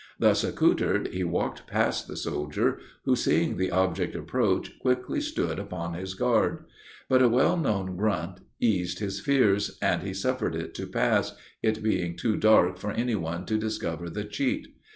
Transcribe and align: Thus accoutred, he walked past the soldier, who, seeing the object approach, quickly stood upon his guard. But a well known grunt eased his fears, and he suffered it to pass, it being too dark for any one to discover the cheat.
Thus 0.17 0.43
accoutred, 0.43 1.09
he 1.09 1.23
walked 1.23 1.67
past 1.67 2.07
the 2.07 2.17
soldier, 2.17 2.79
who, 3.05 3.15
seeing 3.15 3.57
the 3.57 3.69
object 3.69 4.15
approach, 4.15 4.79
quickly 4.79 5.21
stood 5.21 5.59
upon 5.59 5.93
his 5.93 6.15
guard. 6.15 6.65
But 7.07 7.21
a 7.21 7.29
well 7.29 7.55
known 7.55 7.95
grunt 7.95 8.39
eased 8.59 8.97
his 8.97 9.19
fears, 9.19 9.77
and 9.79 10.01
he 10.01 10.15
suffered 10.15 10.55
it 10.55 10.73
to 10.73 10.87
pass, 10.87 11.35
it 11.61 11.83
being 11.83 12.17
too 12.17 12.35
dark 12.35 12.79
for 12.79 12.89
any 12.89 13.13
one 13.13 13.45
to 13.45 13.59
discover 13.59 14.09
the 14.09 14.23
cheat. 14.23 14.69